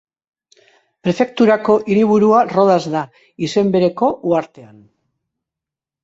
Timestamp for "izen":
3.49-3.69